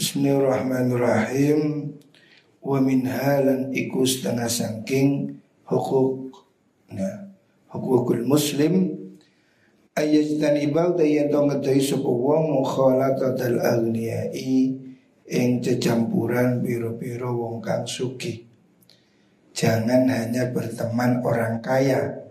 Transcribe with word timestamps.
Bismillahirrahmanirrahim. 0.00 1.92
Wa 2.64 2.80
min 2.80 3.04
halan 3.04 3.68
iku 3.68 4.08
setengah 4.08 4.48
sangking 4.48 5.36
hukuk 5.68 6.32
nah, 6.88 7.28
Hukukul 7.68 8.24
muslim. 8.24 8.96
Ayajtanibau 9.92 10.96
daya 10.96 11.28
dong 11.28 11.52
ngetai 11.52 11.84
sopa 11.84 12.08
wong 12.08 12.48
Mukhalatatal 12.48 13.60
agniyai 13.60 14.72
Ing 15.28 15.60
cecampuran 15.60 16.64
biro-biro 16.64 17.36
wong 17.36 17.60
kang 17.60 17.84
suki 17.84 18.48
Jangan 19.52 20.08
hanya 20.08 20.48
berteman 20.48 21.20
orang 21.20 21.60
kaya. 21.60 22.24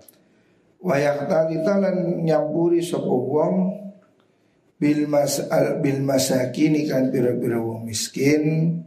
Wayak 0.82 1.30
talitalan 1.30 2.26
nyampuri 2.26 2.82
sopa 2.82 3.14
wong 3.14 3.54
bil 4.80 5.11
masal 5.11 5.84
bil 5.84 6.00
masakin 6.00 6.88
kan 6.88 7.12
pira-pira 7.12 7.59
wong 7.59 7.86
miskin. 7.86 8.80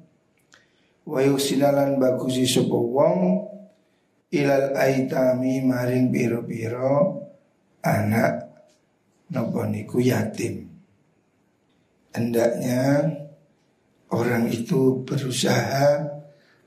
Wa 1.04 1.20
yusinalan 1.20 2.00
bagusi 2.00 2.48
sapa 2.48 2.72
wong 2.72 3.44
ilal 4.32 4.72
aitami 4.72 5.60
maring 5.60 6.08
pira-pira 6.08 7.12
anak 7.84 8.48
napa 9.28 9.68
niku 9.68 10.00
yatim. 10.00 10.72
Hendaknya 12.12 13.08
orang 14.12 14.48
itu 14.48 15.04
berusaha 15.04 16.08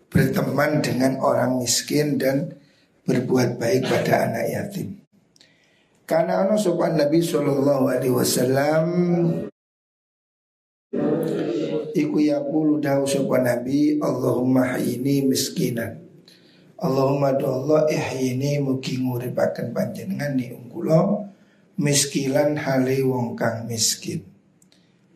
berteman 0.10 0.82
dengan 0.82 1.18
orang 1.22 1.62
miskin 1.62 2.18
dan 2.18 2.58
berbuat 3.06 3.62
baik 3.62 3.86
pada 3.86 4.26
anak 4.26 4.46
yatim 4.50 5.05
karena 6.06 6.46
ono 6.46 6.56
sopan 6.56 6.98
Nabi 6.98 7.20
Shallallahu 7.22 7.84
Alaihi 7.90 8.14
Wasallam 8.14 8.88
Iku 11.96 12.18
yakulu 12.20 12.84
dahu 12.84 13.08
sopan 13.08 13.48
Nabi 13.48 13.98
Allahumma 14.00 14.78
ini 14.78 15.26
miskinan 15.26 16.06
Allahumma 16.76 17.34
do 17.40 17.48
Allah 17.48 17.88
ihyini 17.88 18.60
mugi 18.60 19.00
nguripaken 19.00 19.72
panjenengan 19.72 20.36
ni 20.36 20.52
ungkulo 20.52 21.24
miskilan 21.80 22.60
hale 22.60 23.00
wong 23.04 23.36
kang 23.40 23.68
miskin. 23.68 24.24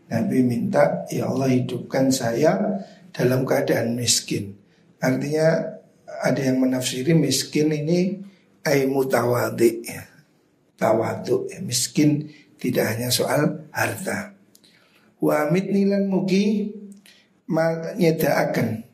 Nabi 0.09 0.41
minta 0.41 1.05
ya 1.11 1.27
Allah 1.29 1.51
hidupkan 1.51 2.09
saya 2.09 2.81
dalam 3.11 3.43
keadaan 3.43 3.93
miskin. 3.99 4.55
Artinya 5.03 5.77
ada 6.23 6.41
yang 6.41 6.63
menafsiri 6.63 7.11
miskin 7.11 7.75
ini 7.75 8.23
ay 8.63 8.87
mutawadi 8.87 9.85
ya 10.79 10.87
tawadu 10.87 11.51
ya, 11.51 11.59
miskin 11.59 12.31
tidak 12.55 12.95
hanya 12.95 13.11
soal 13.11 13.67
harta. 13.75 14.39
Wa 15.19 15.51
nilan 15.51 16.07
mugi 16.07 16.71
nyedaaken 17.99 18.87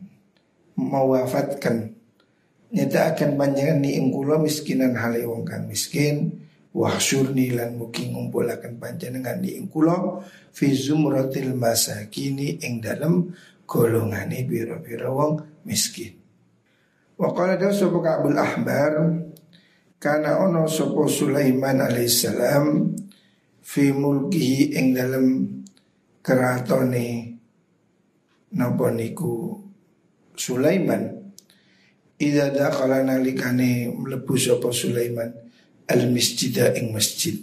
mewafatkan 0.75 1.93
nyedaaken 2.73 3.37
panjangan 3.37 3.77
ni 3.79 3.93
ingkulo 4.01 4.41
miskinan 4.41 4.97
hale 4.97 5.21
wong 5.23 5.45
kang 5.45 5.69
miskin 5.69 6.43
wahsyur 6.75 7.31
nilan 7.31 7.77
mugi 7.77 8.09
ngumpulaken 8.11 8.81
panjenengan 8.81 9.39
ni 9.39 9.55
ingkulo 9.55 10.25
fi 10.51 10.73
zumratil 10.73 11.55
masakini 11.55 12.59
ing 12.65 12.81
dalem 12.81 13.31
golongane 13.69 14.43
biro-biro 14.43 15.09
wong 15.13 15.33
miskin. 15.63 16.17
Wa 17.15 17.31
qala 17.31 17.55
dawu 17.55 17.71
Abdul 18.03 18.35
Ahbar 18.35 18.93
karena 20.05 20.37
ono 20.37 20.69
sopo 20.69 21.09
Sulaiman 21.09 21.81
alaihissalam 21.81 22.93
fi 23.65 23.89
mulkihi 23.89 24.77
ing 24.77 24.93
dalam 24.93 25.25
keratone 26.21 27.33
napa 28.53 28.93
niku 28.93 29.57
Sulaiman. 30.37 31.25
Ida 32.21 32.53
dakhala 32.53 33.01
nalikane 33.01 33.89
mlebu 33.89 34.37
sapa 34.37 34.69
Sulaiman 34.69 35.33
al 35.89 36.01
masjida 36.13 36.77
ing 36.77 36.93
masjid. 36.93 37.41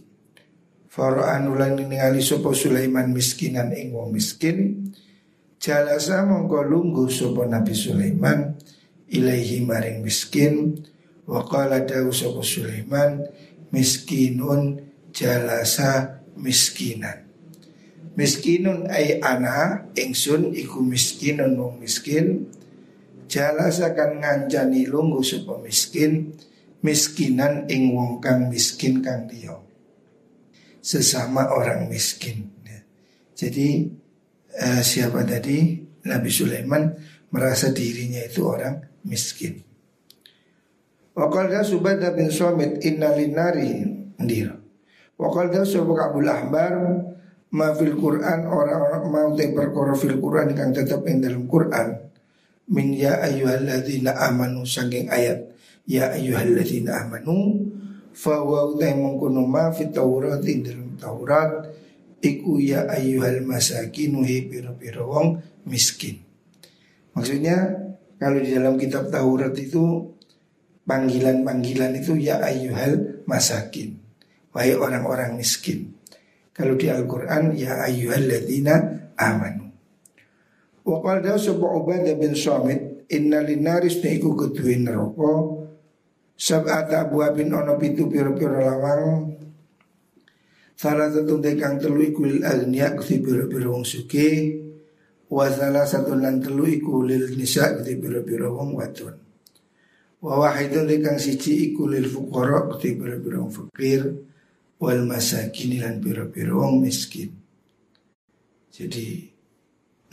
Fara'an 0.87 1.51
ulan 1.51 1.83
ningali 1.83 2.23
sapa 2.23 2.55
Sulaiman 2.55 3.11
miskinan 3.11 3.75
ing 3.75 3.91
wong 3.91 4.15
miskin 4.15 4.87
Jalasa 5.59 6.23
mongko 6.27 6.63
lungguh 6.63 7.11
sapa 7.11 7.43
Nabi 7.43 7.75
Sulaiman 7.75 8.55
ilaihi 9.11 9.67
maring 9.67 10.03
miskin 10.03 10.79
Wa 11.23 11.47
qala 11.47 11.87
dawu 11.87 12.11
sapa 12.11 12.43
Sulaiman 12.43 13.23
miskinun 13.71 14.83
jalasa 15.15 16.23
miskinan. 16.35 17.31
Miskinun 18.19 18.91
ay 18.91 19.23
ana 19.23 19.87
ingsun 19.95 20.53
iku 20.53 20.83
miskinun 20.83 21.55
wong 21.55 21.79
miskin. 21.79 22.51
Jalasa 23.31 23.97
kan 23.97 24.21
ngancani 24.21 24.85
lunggu 24.85 25.25
sapa 25.25 25.57
miskin 25.63 26.35
miskinan 26.83 27.71
ing 27.71 27.95
wong 27.95 28.19
kang 28.21 28.51
miskin 28.51 29.01
kang 29.01 29.31
dia 29.31 29.57
sesama 30.83 31.55
orang 31.55 31.87
miskin. 31.87 32.51
Jadi 33.33 33.87
eh, 34.59 34.83
siapa 34.83 35.23
tadi? 35.23 35.79
Nabi 36.03 36.31
Sulaiman 36.35 36.91
merasa 37.31 37.71
dirinya 37.71 38.19
itu 38.27 38.43
orang 38.43 38.83
miskin 39.07 39.72
Wakal 41.13 41.53
dah 41.53 41.61
Subadah 41.61 42.17
bin 42.17 42.33
Somit 42.33 42.81
inna 42.81 43.13
linari 43.13 43.85
ndir. 44.17 44.57
Wakal 45.21 45.53
dah 45.53 45.65
Subak 45.65 46.13
Abdul 46.13 46.29
Ahbar 46.29 46.73
ma 47.53 47.69
fil 47.77 47.93
Quran 48.01 48.49
orang-orang 48.49 49.05
mau 49.13 49.29
te 49.37 49.53
perkara 49.53 49.93
fil 49.93 50.17
Quran 50.17 50.57
kang 50.57 50.73
tetap 50.73 51.05
ing 51.05 51.21
dalam 51.21 51.45
Quran 51.45 52.01
min 52.73 52.97
ya 52.97 53.21
ayyuhalladzina 53.21 54.17
amanu 54.25 54.65
saking 54.65 55.13
ayat 55.13 55.53
ya 55.85 56.17
ayyuhalladzina 56.17 57.05
amanu 57.05 57.69
fa 58.17 58.41
wa 58.41 58.73
utai 58.73 58.97
mengkono 58.97 59.45
ma 59.45 59.69
fit 59.69 59.93
Taurat 59.93 60.41
ing 60.49 60.65
dalam 60.65 60.97
Taurat 60.97 61.69
iku 62.25 62.57
ya 62.57 62.89
ayyuhal 62.89 63.45
masakinu 63.45 64.25
hi 64.25 64.49
pira-pira 64.49 65.05
wong 65.05 65.45
miskin. 65.69 66.25
Maksudnya 67.13 67.69
kalau 68.17 68.41
di 68.41 68.49
dalam 68.49 68.81
kitab 68.81 69.13
Taurat 69.13 69.53
itu 69.61 70.12
panggilan-panggilan 70.87 71.99
itu 71.99 72.19
ya 72.19 72.43
ayyuhal 72.43 73.25
masakin. 73.29 73.99
Wahai 74.53 74.77
orang-orang 74.77 75.39
miskin. 75.39 75.97
Kalau 76.53 76.77
di 76.77 76.93
Al-Quran 76.93 77.57
ya 77.57 77.81
ayyuhal 77.89 78.29
ladina 78.29 78.77
amanu. 79.17 79.73
Wa 80.83 80.99
qala 81.01 81.23
dawu 81.23 81.39
sapa 81.39 81.67
Ubadah 81.67 82.15
bin 82.19 82.35
Samit 82.37 83.09
inna 83.09 83.41
linaris 83.41 84.03
iku 84.03 84.35
kedue 84.35 84.77
neraka 84.83 85.63
sab'ata 86.35 87.07
bin 87.33 87.55
ono 87.55 87.79
pitu 87.79 88.11
pira-pira 88.11 88.59
lawang 88.59 89.39
Salah 90.75 91.15
satu 91.15 91.39
dekang 91.39 91.79
telu 91.79 92.03
iku 92.03 92.27
lil 92.27 92.43
agniya 92.43 92.99
kuti 92.99 93.23
pira-pira 93.23 93.71
wong 93.71 93.87
suke 93.87 94.29
Wa 95.31 95.47
salah 95.47 95.87
satu 95.87 96.19
lan 96.19 96.43
telu 96.43 96.67
iku 96.67 97.07
lil 97.07 97.39
nisa 97.39 97.79
kuti 97.79 97.95
pira-pira 98.03 98.51
wong 98.51 98.75
wadon 98.75 99.32
Wa 100.23 100.39
wahidun 100.39 100.87
kang 101.03 101.19
siji 101.19 101.75
iku 101.75 101.91
lil 101.91 102.07
fuqara 102.07 102.71
kuti 102.71 102.95
pira-pira 102.95 103.43
fakir 103.51 104.23
wal 104.79 105.03
masakin 105.03 105.83
lan 105.83 105.99
pira-pira 105.99 106.55
wong 106.55 106.87
miskin. 106.87 107.35
Jadi 108.71 109.27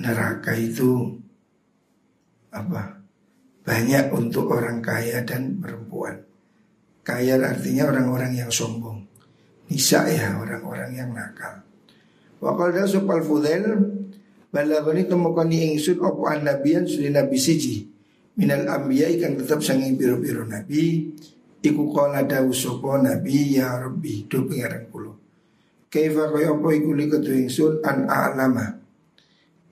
neraka 0.02 0.58
itu 0.58 1.14
apa? 2.50 2.98
Banyak 3.62 4.10
untuk 4.10 4.50
orang 4.50 4.82
kaya 4.82 5.22
dan 5.22 5.62
perempuan. 5.62 6.26
Kaya 7.06 7.38
artinya 7.38 7.94
orang-orang 7.94 8.34
yang 8.34 8.50
sombong. 8.50 9.06
Nisa 9.70 10.10
ya 10.10 10.42
orang-orang 10.42 10.90
yang 10.98 11.14
nakal. 11.14 11.62
Wa 12.42 12.58
qala 12.58 12.90
supal 12.90 13.22
fudel 13.22 13.78
balagani 14.50 15.06
temukani 15.06 15.78
ingsun 15.78 16.02
an 16.02 16.42
nabiyan 16.42 16.90
suli 16.90 17.14
nabi 17.14 17.38
siji 17.38 17.99
minal 18.40 18.64
ambiya 18.64 19.12
ikan 19.20 19.36
tetap 19.36 19.60
sanging 19.60 20.00
biro-biro 20.00 20.48
nabi. 20.48 21.12
Iku 21.60 21.92
kala 21.92 22.24
dawu 22.24 22.56
sapa 22.56 23.04
nabi 23.04 23.60
ya 23.60 23.84
rabbi 23.84 24.24
do 24.32 24.48
pengaran 24.48 24.88
kula. 24.88 25.12
Kaifa 25.92 26.32
kaya 26.32 26.56
apa 26.56 26.68
iku 26.72 26.96
liketu 26.96 27.36
ingsun? 27.36 27.84
An 27.84 28.08
a'lama. 28.08 28.80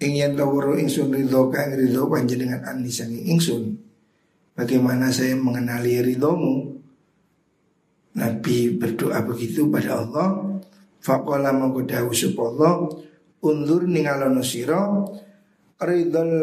Ing 0.03 0.19
yen 0.19 0.35
tawuru 0.35 0.75
ingsun 0.75 1.15
ridho 1.15 1.47
kang 1.47 1.71
ridho 1.79 2.11
panjenengan 2.11 2.59
an 2.67 2.83
sanging 2.91 3.31
ingsun. 3.31 3.79
Bagaimana 4.51 5.15
saya 5.15 5.39
mengenali 5.39 6.03
ridhomu? 6.03 6.75
Nabi 8.19 8.75
berdoa 8.75 9.23
begitu 9.23 9.71
pada 9.71 10.03
Allah. 10.03 10.59
Faqala 10.99 11.55
mongko 11.55 11.87
dawu 11.87 12.11
sapa 12.11 12.41
Allah 12.51 12.73
undur 13.47 13.87
ningalono 13.87 14.43
sira. 14.43 15.07
Ridhol 15.77 16.33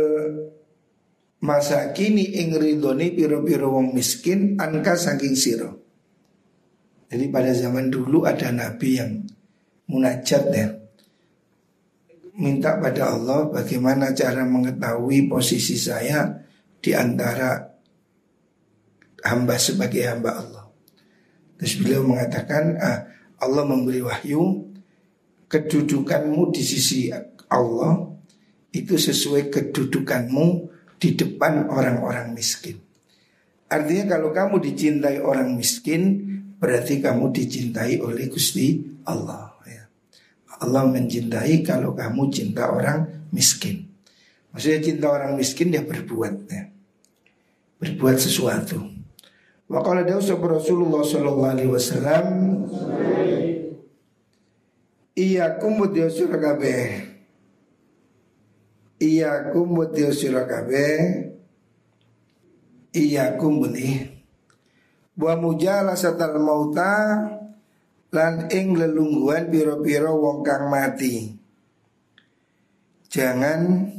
masa 1.45 1.93
kini 1.93 2.41
ing 2.41 2.57
ridhoni 2.57 3.13
piro-piro 3.13 3.77
wong 3.77 3.93
miskin 3.93 4.57
angka 4.57 4.97
saking 4.97 5.37
siro. 5.37 5.85
Jadi 7.13 7.29
pada 7.29 7.53
zaman 7.53 7.93
dulu 7.93 8.25
ada 8.25 8.49
nabi 8.49 8.97
yang 8.97 9.23
munajat 9.93 10.45
ya. 10.51 10.69
minta 12.35 12.83
pada 12.83 13.15
Allah 13.15 13.47
bagaimana 13.47 14.11
cara 14.11 14.43
mengetahui 14.43 15.31
posisi 15.31 15.79
saya 15.79 16.43
di 16.83 16.91
antara 16.91 17.63
hamba 19.23 19.55
sebagai 19.55 20.03
hamba 20.03 20.43
Allah. 20.43 20.65
Terus 21.55 21.79
beliau 21.79 22.03
mengatakan, 22.03 22.75
ah, 22.83 23.07
Allah 23.39 23.63
memberi 23.63 24.03
wahyu, 24.03 24.67
kedudukanmu 25.47 26.51
di 26.51 26.63
sisi 26.67 27.15
Allah 27.47 28.11
itu 28.75 28.99
sesuai 28.99 29.55
kedudukanmu 29.55 30.74
di 31.05 31.13
depan 31.13 31.69
orang-orang 31.69 32.33
miskin. 32.33 32.81
Artinya 33.69 34.17
kalau 34.17 34.33
kamu 34.33 34.57
dicintai 34.65 35.21
orang 35.21 35.53
miskin, 35.53 36.25
berarti 36.57 37.05
kamu 37.05 37.29
dicintai 37.29 38.01
oleh 38.01 38.33
Gusti 38.33 38.81
Allah. 39.05 39.55
Allah 40.65 40.87
mencintai 40.87 41.61
kalau 41.67 41.93
kamu 41.93 42.31
cinta 42.31 42.71
orang 42.71 43.29
miskin. 43.35 43.85
Maksudnya 44.55 44.81
cinta 44.81 45.07
orang 45.11 45.35
miskin 45.35 45.75
dia 45.75 45.83
berbuat 45.83 46.35
ya. 46.47 46.71
Berbuat 47.83 48.17
sesuatu. 48.17 48.79
Wa 49.67 49.83
qala 49.83 50.07
Rasulullah 50.07 51.03
sallallahu 51.03 51.53
alaihi 51.53 51.73
wasallam 51.73 52.27
Iyakum 55.15 55.79
sira 56.11 56.39
kabeh. 56.43 57.14
Iyakum 59.05 59.77
mudya 59.77 60.09
sira 60.17 60.49
kabeh. 60.49 61.29
Iyakum 62.97 63.61
buni. 63.61 64.01
Wa 65.21 65.37
mujalasatal 65.37 66.41
mauta 66.41 67.21
lan 68.15 68.49
ing 68.49 68.81
lelungguan 68.81 69.53
piro-piro 69.53 70.17
wong 70.17 70.41
kang 70.41 70.73
mati. 70.73 71.37
Jangan 73.13 73.93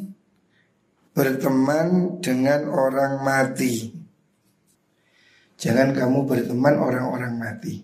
berteman 1.16 2.20
dengan 2.20 2.68
orang 2.68 3.22
mati. 3.22 3.94
Jangan 5.56 5.96
kamu 5.96 6.28
berteman 6.28 6.76
orang-orang 6.76 7.34
mati. 7.40 7.80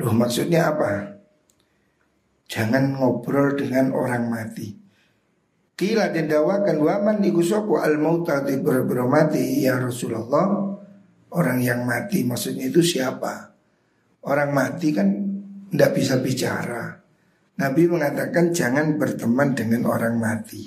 Loh 0.00 0.16
maksudnya 0.16 0.72
apa? 0.72 1.20
Jangan 2.48 2.96
ngobrol 2.96 3.52
dengan 3.58 3.92
orang 3.92 4.32
mati. 4.32 4.85
Kila 5.76 6.08
dendawakan 6.08 6.80
waman 6.80 7.20
ikusoku 7.20 7.76
al 7.76 8.00
mauta 8.00 8.40
di 8.40 8.56
mati 9.04 9.60
ya 9.60 9.76
Rasulullah. 9.76 10.72
Orang 11.36 11.60
yang 11.60 11.84
mati 11.84 12.24
maksudnya 12.24 12.72
itu 12.72 12.80
siapa? 12.80 13.52
Orang 14.24 14.56
mati 14.56 14.88
kan 14.96 15.04
tidak 15.68 15.92
bisa 15.92 16.16
bicara. 16.24 16.96
Nabi 17.60 17.92
mengatakan 17.92 18.56
jangan 18.56 18.96
berteman 18.96 19.52
dengan 19.52 19.84
orang 19.84 20.16
mati. 20.16 20.64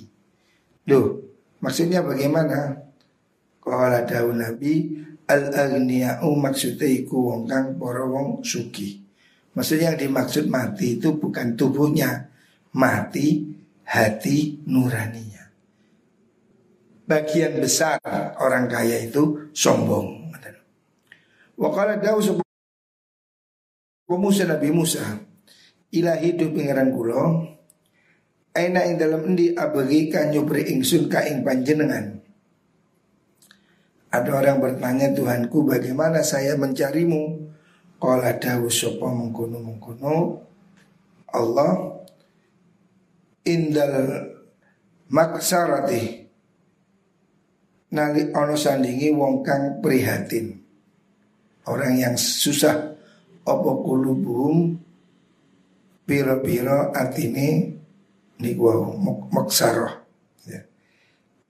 Loh, 0.86 1.18
maksudnya 1.58 2.06
bagaimana? 2.06 2.78
Kalau 3.66 3.90
daun 4.06 4.38
Nabi 4.46 4.94
al 5.26 5.50
aghniyau 5.50 6.34
maksudnya 6.38 6.86
iku 6.86 7.34
wong 7.34 7.50
kang 7.50 7.82
para 7.82 8.06
wong 8.06 8.46
suki. 8.46 9.02
Maksudnya 9.58 9.94
yang 9.94 10.00
dimaksud 10.06 10.46
mati 10.54 11.02
itu 11.02 11.18
bukan 11.18 11.58
tubuhnya, 11.58 12.30
mati 12.78 13.58
hati 13.90 14.62
nuraninya. 14.70 15.50
Bagian 17.10 17.58
besar 17.58 17.98
orang 18.38 18.70
kaya 18.70 19.02
itu 19.02 19.50
sombong. 19.50 20.30
Wakala 21.60 22.00
Daud 22.00 22.40
Wa 24.10 24.18
Musa 24.18 24.48
Nabi 24.48 24.72
Musa 24.72 25.04
ila 25.92 26.18
hidup 26.18 26.56
pengiran 26.56 26.90
kula 26.96 27.46
aina 28.56 28.88
ing 28.88 28.98
dalam 28.98 29.34
endi 29.34 29.54
abagi 29.54 30.10
ka 30.10 30.30
nyupri 30.32 30.66
ingsun 30.72 31.10
ka 31.12 31.26
ing 31.26 31.46
panjenengan 31.46 32.22
ada 34.10 34.32
orang 34.34 34.58
bertanya 34.58 35.14
Tuhanku 35.14 35.70
bagaimana 35.70 36.26
saya 36.26 36.58
mencarimu 36.58 37.50
Qala 38.00 38.40
dawu 38.40 38.72
sapa 38.72 39.12
mengkono 39.12 39.60
mengkono 39.60 40.40
Allah 41.36 41.99
indal 43.48 44.26
maksarati 45.10 46.30
nali 47.90 48.30
ono 48.30 48.54
sandingi 48.54 49.10
wong 49.10 49.42
kang 49.42 49.82
prihatin 49.82 50.54
orang 51.66 51.94
yang 51.98 52.16
susah 52.18 52.94
apa 53.46 53.72
kulubuhum 53.82 54.78
piro-piro 56.06 56.90
artine 56.94 57.78
niku 58.42 58.66
maksaroh 59.30 59.94
ya. 60.50 60.62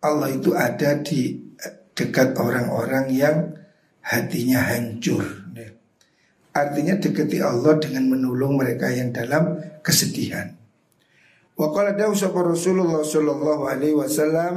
Allah 0.03 0.29
itu 0.31 0.51
ada 0.51 0.99
di 0.99 1.35
dekat 1.95 2.35
orang-orang 2.35 3.07
yang 3.11 3.37
hatinya 4.03 4.59
hancur 4.63 5.23
ya. 5.55 5.69
Artinya 6.55 6.99
dekati 6.99 7.39
Allah 7.39 7.79
dengan 7.79 8.11
menolong 8.11 8.59
mereka 8.59 8.91
yang 8.91 9.15
dalam 9.15 9.59
kesedihan. 9.79 10.58
Wa 11.59 11.67
qala 11.75 11.91
Rasulullah 11.91 13.03
sallallahu 13.03 13.67
alaihi 13.67 13.91
wasallam 13.91 14.55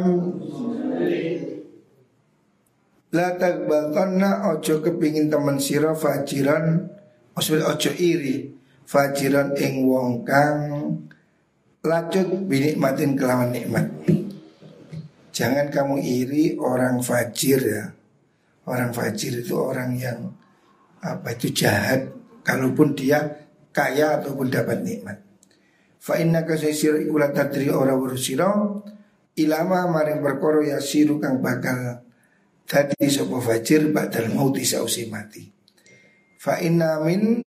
La 3.10 3.34
takbatanna 3.34 4.54
ojo 4.54 4.78
kepingin 4.78 5.26
teman 5.26 5.58
sira 5.58 5.98
fajiran 5.98 6.86
Maksudnya 7.34 7.74
ojo 7.74 7.90
iri 7.98 8.54
Fajiran 8.86 9.50
ing 9.58 9.82
wong 9.82 10.22
kang 10.22 10.58
Lacut 11.82 12.46
binikmatin 12.46 13.18
kelawan 13.18 13.50
nikmat. 13.50 13.90
Jangan 15.34 15.66
kamu 15.66 15.98
iri 15.98 16.54
orang 16.54 17.02
fajir 17.02 17.58
ya. 17.58 17.90
Orang 18.70 18.94
fajir 18.94 19.42
itu 19.42 19.58
orang 19.58 19.98
yang 19.98 20.30
Apa 21.02 21.34
itu 21.34 21.50
jahat 21.50 22.06
Kalaupun 22.46 22.94
dia 22.94 23.50
kaya 23.74 24.22
ataupun 24.22 24.46
dapat 24.46 24.86
nikmat 24.86 25.31
Fa 26.02 26.18
inna 26.18 26.42
kasaisir 26.42 26.98
ikulat 27.06 27.30
tadri 27.30 27.70
ora 27.70 27.94
urusiro 27.94 28.82
Ilama 29.38 29.86
maring 29.86 30.18
perkoro 30.18 30.66
ya 30.66 30.82
siru 30.82 31.22
kang 31.22 31.38
bakal 31.38 32.02
Tadi 32.66 33.06
sopo 33.06 33.38
fajir 33.38 33.94
badal 33.94 34.34
mauti 34.34 34.66
sausi 34.66 35.06
mati 35.06 35.46
Fa 36.42 36.58
inna 36.58 36.98
min 37.06 37.38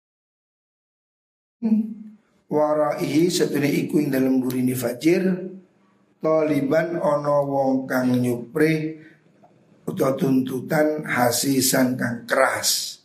waraihi 2.54 3.26
setune 3.26 3.66
iku 3.66 3.98
ing 3.98 4.14
dalem 4.14 4.38
burine 4.38 4.76
fajir 4.78 5.24
taliban 6.22 6.96
ono 7.02 7.36
wong 7.44 7.74
kang 7.90 8.14
nyupre 8.14 9.02
utawa 9.84 10.16
tuntutan 10.16 11.04
hasisan 11.04 11.98
kang 11.98 12.24
keras. 12.24 13.00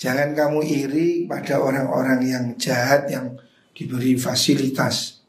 Jangan 0.00 0.32
kamu 0.32 0.60
iri 0.64 1.08
pada 1.28 1.60
orang-orang 1.60 2.20
yang 2.24 2.46
jahat 2.56 3.04
yang 3.12 3.36
diberi 3.80 4.20
fasilitas. 4.20 5.24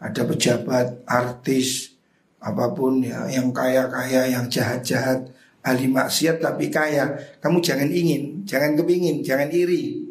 Ada 0.00 0.24
pejabat, 0.24 1.04
artis, 1.04 1.92
apa 2.40 2.72
pun 2.72 3.04
ya, 3.04 3.28
yang 3.28 3.52
kaya-kaya, 3.52 4.32
yang 4.32 4.48
jahat-jahat 4.48 5.28
ahli 5.60 5.92
maksiat 5.92 6.40
tapi 6.40 6.72
kaya, 6.72 7.36
kamu 7.44 7.60
jangan 7.60 7.92
ingin, 7.92 8.48
jangan 8.48 8.72
kepingin, 8.80 9.20
jangan 9.20 9.52
iri. 9.52 10.08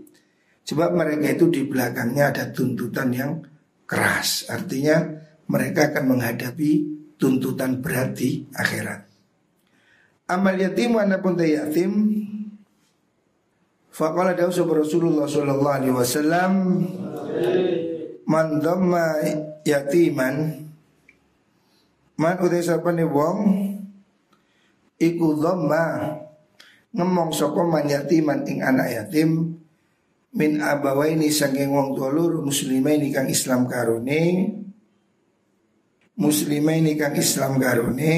Sebab 0.61 0.93
mereka 0.93 1.33
itu 1.33 1.49
di 1.49 1.65
belakangnya 1.65 2.29
ada 2.29 2.53
tuntutan 2.53 3.09
yang 3.09 3.41
keras. 3.89 4.45
Artinya 4.45 5.01
mereka 5.49 5.89
akan 5.89 6.13
menghadapi 6.13 6.71
tuntutan 7.17 7.81
berat 7.81 8.21
akhirat. 8.53 9.09
Amal 10.29 10.61
yatim 10.61 10.93
pun 10.93 11.33
yatim 11.41 11.91
Faqala 13.89 14.37
dawsa 14.37 14.63
Rasulullah 14.63 15.25
sallallahu 15.25 15.99
Man 18.29 18.61
dhamma 18.61 19.25
yatiman. 19.65 20.35
Man 22.19 22.35
utai 22.43 22.61
sapane 22.61 23.05
wong 23.07 23.37
iku 24.99 25.27
dhamma. 25.39 25.85
Ngemong 26.89 27.31
sapa 27.33 27.61
man 27.65 27.85
yatiman 27.85 28.45
ing 28.49 28.65
anak 28.65 28.89
yatim. 28.93 29.57
Min 30.29 30.61
abawaini 30.61 31.33
saking 31.33 31.73
wong 31.73 31.97
tua 31.97 32.13
lur 32.13 32.45
muslimaini 32.45 33.09
kang 33.09 33.29
Islam 33.29 33.65
karone. 33.65 34.21
Muslimaini 36.19 36.93
kang 36.97 37.17
Islam 37.17 37.57
karone. 37.57 38.13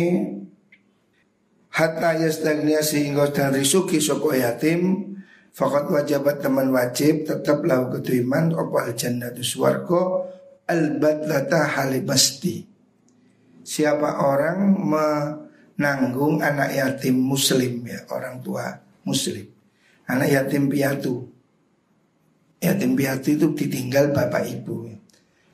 Hatta 1.71 2.19
yastagnia 2.19 2.83
sehingga 2.83 3.31
dan 3.31 3.55
risuki 3.55 4.03
soko 4.03 4.35
yatim 4.35 5.10
fakat 5.51 5.91
wajabat 5.91 6.39
teman 6.39 6.71
wajib 6.71 7.27
tetap 7.27 7.63
lau 7.67 7.91
ketuiman 7.91 8.55
opa 8.55 8.87
al 8.87 8.93
jannatu 8.95 9.43
suwargo 9.43 10.27
al 10.67 10.97
badlata 10.97 11.75
halibasti 11.75 12.63
siapa 13.61 14.23
orang 14.23 14.59
me 14.79 15.07
nanggung 15.77 16.39
anak 16.39 16.71
yatim 16.71 17.19
muslim 17.19 17.83
ya 17.83 18.07
orang 18.09 18.39
tua 18.39 18.79
muslim 19.03 19.45
anak 20.07 20.29
yatim 20.31 20.71
piatu 20.71 21.27
yatim 22.63 22.95
piatu 22.95 23.27
itu 23.35 23.47
ditinggal 23.51 24.15
bapak 24.15 24.47
ibu 24.47 24.91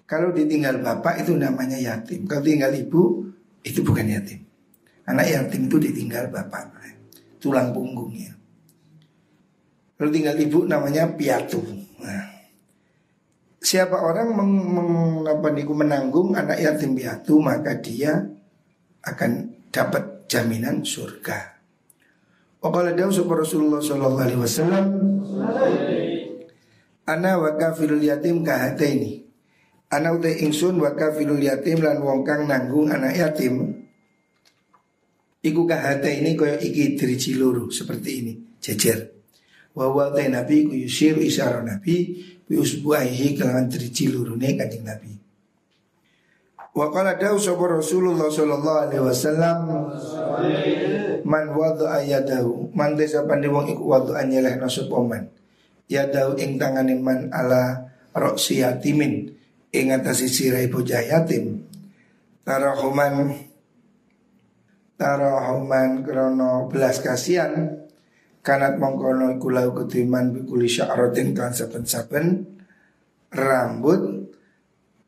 Kalau 0.07 0.31
ditinggal 0.31 0.79
bapak 0.79 1.27
itu 1.27 1.35
namanya 1.35 1.75
yatim. 1.75 2.23
Kalau 2.31 2.39
tinggal 2.39 2.71
ibu 2.71 3.27
itu 3.59 3.83
bukan 3.83 4.07
yatim. 4.07 4.39
Anak 5.03 5.27
yatim 5.27 5.67
itu 5.67 5.75
ditinggal 5.83 6.31
bapak, 6.31 6.71
tulang 7.43 7.75
punggungnya. 7.75 8.36
Kalau 9.97 10.13
tinggal 10.13 10.37
ibu 10.37 10.69
namanya 10.69 11.09
piatu. 11.09 11.57
Nah, 11.97 12.25
siapa 13.57 13.97
orang 13.97 14.29
meng, 14.37 14.53
meng, 14.77 14.91
apa, 15.25 15.49
menanggung 15.51 16.37
anak 16.37 16.61
yatim 16.61 16.93
piatu 16.93 17.41
maka 17.41 17.81
dia 17.81 18.21
akan 19.01 19.57
dapat 19.73 20.29
jaminan 20.29 20.85
surga. 20.85 21.57
Wakala 22.57 22.93
dawu 22.93 23.13
Rasulullah 23.37 23.81
sallallahu 23.81 24.25
alaihi 24.27 24.41
wasallam 24.41 24.85
Ana 27.05 27.37
wa 27.37 27.53
yatim 28.01 28.41
kahataini 28.41 29.23
Ana 29.93 30.11
utai 30.11 30.43
ingsun 30.43 30.81
wa 30.81 30.91
kafilul 30.91 31.39
yatim 31.39 31.79
lan 31.79 32.01
wong 32.01 32.25
kang 32.25 32.49
nanggung 32.49 32.89
anak 32.89 33.13
yatim 33.13 33.85
Iku 35.45 35.69
kahataini 35.69 36.33
kaya 36.33 36.57
iki 36.57 36.97
driji 36.97 37.37
loro 37.37 37.69
seperti 37.69 38.09
ini 38.25 38.33
jejer 38.59 39.16
Wa 39.77 39.93
wa 39.93 40.09
nabi 40.09 40.65
ku 40.65 40.73
yusiru 40.73 41.21
isyara 41.21 41.61
nabi 41.61 42.17
Bi 42.49 42.57
usbuaihi 42.57 43.37
kelawan 43.37 43.69
driji 43.69 44.09
lorone 44.09 44.57
kanjeng 44.57 44.87
nabi. 44.87 45.13
Wa 46.73 46.89
qala 46.89 47.13
dawu 47.17 47.37
Rasulullah 47.37 48.25
sallallahu 48.29 48.79
alaihi 48.89 49.03
wasallam 49.05 49.57
Man 51.25 51.45
wadu 51.53 51.85
ayadahu 51.85 52.73
Man 52.73 52.97
desa 52.97 53.25
pandi 53.25 53.49
wong 53.49 53.69
iku 53.69 53.85
wadu 53.85 54.17
anyeleh 54.17 54.57
nasub 54.57 54.89
oman 54.89 55.29
Yadahu 55.89 56.37
ing 56.41 56.57
tangane 56.57 56.97
man 56.97 57.29
ala 57.29 57.89
roksi 58.17 58.65
yatimin 58.65 59.33
Ing 59.73 59.91
atasi 59.93 60.31
sirai 60.31 60.71
bocah 60.71 61.03
yatim. 61.05 61.65
Tarahuman 62.41 63.35
Tarahuman 64.97 66.01
krono 66.01 66.65
belas 66.69 67.01
kasihan 67.03 67.86
Kanat 68.47 68.79
mongkono 68.79 69.35
iku 69.35 69.51
lau 69.51 69.75
kutiman 69.75 70.31
Bikuli 70.31 70.71
sya'rotin 70.71 71.35
kan 71.35 71.51
saben-saben. 71.51 72.47
Rambut 73.27 74.23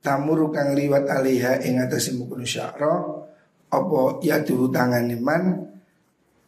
Tamuru 0.03 0.51
kang 0.51 0.75
liwat 0.75 1.07
aliha 1.07 1.63
ing 1.63 1.79
atasi 1.79 2.19
mukunu 2.19 2.43
sya'ro 2.43 3.23
Opo 3.69 4.19
yatuhu 4.19 4.67
tangane 4.73 5.15
man? 5.15 5.55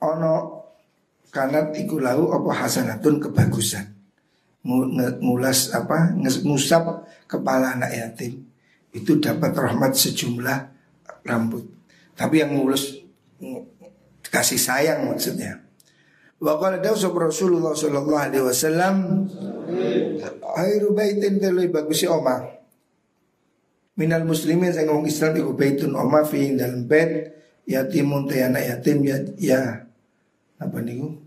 Ono 0.04 0.34
kanat 1.32 1.72
iku 1.80 2.02
lahu 2.02 2.34
apa 2.34 2.66
hasanatun 2.66 3.24
kebagusan. 3.24 3.86
Ngulas 4.66 5.72
apa 5.72 6.12
ngusap 6.18 7.08
kepala 7.30 7.78
anak 7.78 7.94
yatim. 7.94 8.42
Itu 8.92 9.22
dapat 9.22 9.54
rahmat 9.54 9.94
sejumlah 9.94 10.60
rambut. 11.24 11.70
Tapi 12.18 12.42
yang 12.42 12.58
ngulus 12.58 13.00
kasih 14.28 14.58
sayang 14.58 15.06
maksudnya 15.06 15.61
Wa 16.42 16.58
qala 16.58 16.82
dawsab 16.82 17.14
Rasulullah 17.14 17.78
sallallahu 17.78 18.18
alaihi 18.18 18.42
wasallam 18.42 19.30
Airu 20.58 20.98
baitin 20.98 21.38
telu 21.38 21.62
bagusi 21.70 22.10
oma 22.10 22.42
Minal 23.94 24.26
muslimin 24.26 24.74
sing 24.74 24.90
wong 24.90 25.06
Islam 25.06 25.38
iku 25.38 25.54
baitun 25.54 25.94
oma 25.94 26.26
fi 26.26 26.58
dalam 26.58 26.90
bait 26.90 27.30
yatimun 27.70 28.26
te 28.26 28.42
anak 28.42 28.66
yatim 28.66 29.06
ya, 29.06 29.18
ya 29.38 29.62
apa 30.58 30.78
niku? 30.82 31.22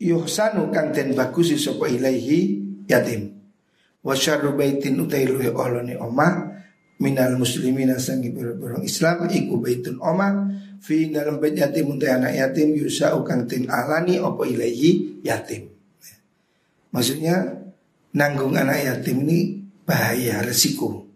Yuhsanu 0.00 0.72
kang 0.72 0.96
den 0.96 1.12
bagus 1.12 1.52
sapa 1.60 1.90
ilaihi 1.90 2.56
yatim. 2.88 3.36
Wa 4.00 4.16
syarru 4.16 4.56
baitin 4.56 4.96
utai 4.96 5.28
luwe 5.28 5.52
olone 5.52 6.00
omah 6.00 6.49
minal 7.00 7.40
muslimina 7.40 7.96
sangi 7.96 8.28
berborong 8.28 8.84
Islam 8.84 9.26
iku 9.32 9.56
baitun 9.56 9.96
omah 9.98 10.52
fi 10.84 11.08
dalam 11.08 11.40
bait 11.40 11.56
yatim 11.56 11.96
untuk 11.96 12.08
anak 12.08 12.36
yatim 12.36 12.76
yusa 12.76 13.16
kang 13.24 13.48
den 13.48 13.68
alani 13.72 14.20
apa 14.20 14.42
ilaihi 14.44 15.20
yatim. 15.24 15.68
Maksudnya 16.92 17.56
nanggung 18.12 18.52
anak 18.52 18.84
yatim 18.84 19.24
ini 19.24 19.64
bahaya 19.88 20.44
resiko. 20.44 21.08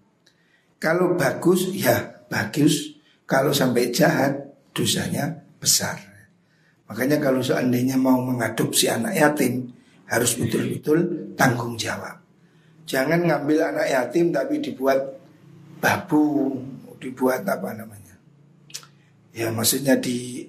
Kalau 0.80 1.16
bagus 1.16 1.72
ya 1.76 2.24
bagus. 2.28 2.96
Kalau 3.24 3.56
sampai 3.56 3.88
jahat 3.88 4.36
dosanya 4.76 5.32
besar. 5.56 5.96
Makanya 6.84 7.16
kalau 7.24 7.40
seandainya 7.40 7.96
mau 7.96 8.20
mengadopsi 8.20 8.92
anak 8.92 9.16
yatim 9.16 9.72
harus 10.04 10.36
betul-betul 10.36 11.32
tanggung 11.32 11.80
jawab. 11.80 12.20
Jangan 12.84 13.24
ngambil 13.24 13.72
anak 13.72 13.88
yatim 13.88 14.28
tapi 14.28 14.60
dibuat 14.60 15.23
babu, 15.84 16.56
dibuat 16.96 17.44
apa 17.44 17.76
namanya? 17.76 18.16
Ya 19.36 19.52
maksudnya 19.52 20.00
di 20.00 20.48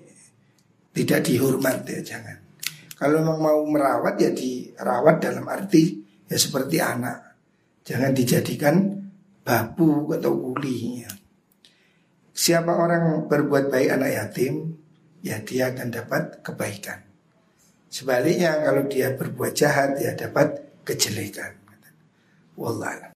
tidak 0.95 1.27
dihormat 1.27 1.83
ya 1.83 1.99
jangan. 1.99 2.39
Kalau 2.95 3.19
memang 3.19 3.39
mau 3.43 3.59
merawat 3.67 4.15
ya 4.15 4.31
dirawat 4.31 5.19
dalam 5.19 5.43
arti 5.51 5.99
ya 6.31 6.39
seperti 6.39 6.79
anak. 6.79 7.35
Jangan 7.83 8.15
dijadikan 8.15 8.75
babu 9.43 10.07
atau 10.15 10.55
uli. 10.55 11.03
Ya. 11.03 11.11
Siapa 12.31 12.71
orang 12.71 13.27
berbuat 13.27 13.67
baik 13.67 13.91
anak 13.91 14.11
yatim 14.15 14.79
ya 15.19 15.43
dia 15.43 15.75
akan 15.75 15.91
dapat 15.91 16.39
kebaikan. 16.39 17.03
Sebaliknya 17.91 18.63
kalau 18.63 18.87
dia 18.87 19.11
berbuat 19.11 19.51
jahat 19.51 19.99
ya 19.99 20.15
dapat 20.15 20.63
kejelekan. 20.87 21.59
Wallah. 22.55 23.11